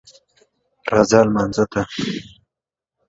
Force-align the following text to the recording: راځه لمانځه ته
راځه 0.91 1.19
لمانځه 1.25 1.63
ته 1.71 1.81